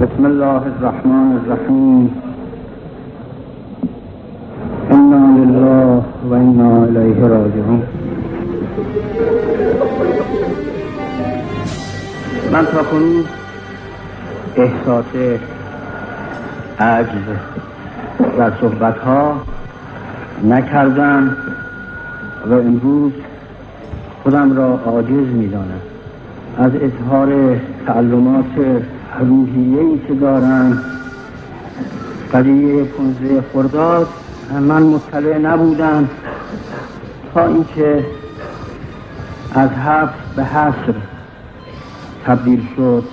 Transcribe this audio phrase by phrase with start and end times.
[0.00, 2.10] بسم الله الرحمن الرحیم.
[4.90, 7.82] انا لله و انا الیه راجعون.
[12.52, 12.82] من تا
[14.56, 15.38] احساس
[16.80, 17.26] عجز
[18.38, 19.34] در صحبت ها
[20.44, 21.36] نکردم
[22.46, 23.12] و امروز
[24.22, 25.80] خودم را عاجز می‌دانم.
[26.58, 27.56] از اظهار
[27.86, 28.44] تعلمات
[29.20, 30.82] روحیه ای که دارم
[32.32, 34.08] قضیه پونزه خرداد
[34.60, 36.08] من مطلع نبودم
[37.34, 38.04] تا اینکه
[39.54, 40.94] از هفت به حصر
[42.26, 43.04] تبدیل شد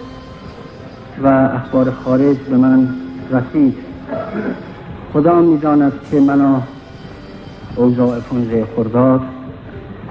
[1.24, 2.88] و اخبار خارج به من
[3.32, 3.76] رسید.
[5.14, 6.60] خدا می‌داند که منو
[7.76, 9.22] اوضاع پونزه خرداد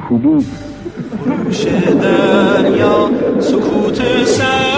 [0.09, 0.47] خوبی.
[2.02, 3.09] دریا
[3.41, 4.71] سکوت صحرا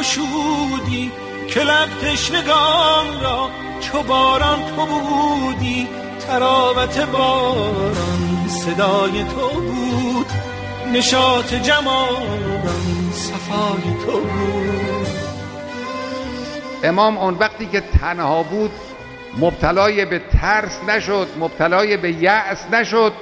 [0.00, 1.12] گشودی
[1.48, 5.88] که لب تشنگان را چو باران تو بودی.
[6.26, 10.26] تراوت باران صدای تو بود
[10.92, 14.89] نشاط جمالم صفای تو بود.
[16.84, 18.70] امام اون وقتی که تنها بود
[19.40, 23.12] مبتلای به ترس نشد مبتلای به یأس نشد.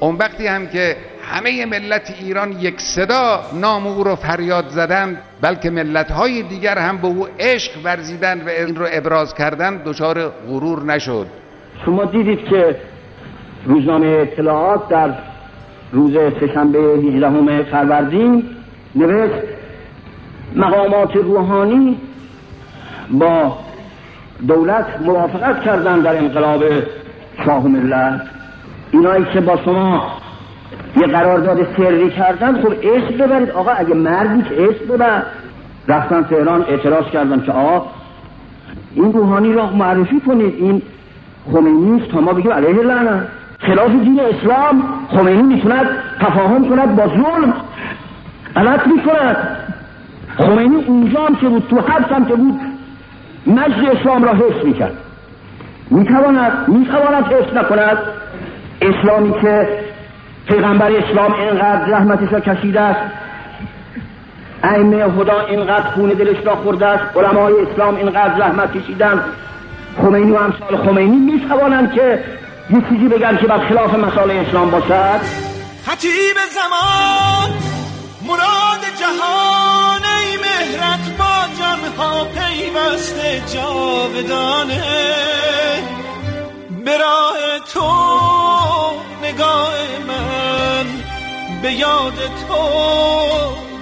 [0.00, 5.70] اون وقتی هم که همه ملت ایران یک صدا نام او رو فریاد زدند بلکه
[5.70, 10.82] ملت های دیگر هم به او عشق ورزیدن و این رو ابراز کردن دچار غرور
[10.82, 11.26] نشد.
[11.84, 12.76] شما دیدید که
[13.66, 15.14] روزنامه اطلاعات در
[15.92, 18.44] روز سهشنبه 18 فروردین
[18.94, 19.44] نوشت
[20.56, 21.98] مقامات روحانی
[23.10, 23.58] با
[24.48, 26.64] دولت موافقت کردن در انقلاب
[27.44, 28.20] شاه ملت.
[28.90, 30.02] اینایی که با شما
[30.96, 33.50] یه قرارداد سری کردن خب عشق ببرید.
[33.50, 35.22] آقا اگه مردی که عشق ببر.
[35.88, 37.86] رفتن تهران اعتراض کردن که آقا
[38.94, 40.54] این روحانی را معرفی کنید.
[40.58, 40.82] این
[41.52, 42.10] خمینی است.
[42.10, 43.26] تا ما بگیم علیه لعنت.
[43.58, 45.86] خلاف دین اسلام خمینی می‌توند
[46.20, 47.54] تفاهم کند با ظلم
[48.56, 49.36] غلط می‌کند.
[50.38, 51.80] خمینی اونجا هم که بود تو
[52.14, 52.60] هم که بود
[53.46, 54.96] مجد اسلام را حفظ می‌کرد.
[55.90, 57.98] می‌تواند می‌تواند حفظ نکند.
[58.82, 59.68] اسلامی که
[60.48, 63.00] پیغمبر اسلام اینقدر رحمتش را کشیده است
[64.62, 69.20] ائمه خدا اینقدر خون دلش را خورده است علمای اسلام اینقدر رحمت کشیدن
[70.02, 72.24] خمینی و امثال خمینی می‌توانند که
[72.70, 75.20] یه چیزی بگن که بر خلاف مسائل اسلام باشد؟
[75.86, 77.50] خطیب زمان
[78.28, 78.73] مراد
[83.40, 84.84] جاودانه
[86.84, 87.90] به راه تو
[89.22, 89.74] نگاه
[90.08, 90.86] من
[91.62, 92.14] به یاد
[92.48, 92.64] تو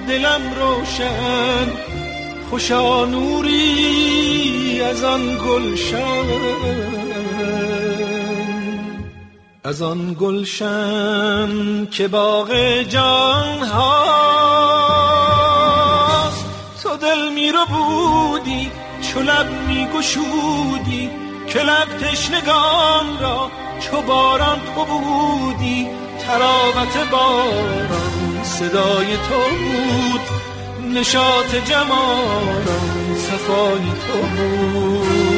[0.08, 1.92] دلم روشن.
[2.52, 6.26] خوشا نوری از آن گلشن
[9.64, 12.52] از آن گلشن که باغ
[12.82, 15.21] جان می
[17.52, 18.70] رو بودی
[19.02, 21.10] چو لب می گشودی
[21.48, 25.88] که لب تشنگان را چو باران تو بودی.
[26.26, 30.20] تراوت باران صدای تو بود
[30.94, 35.31] نشاط جمالان صفای تو بود.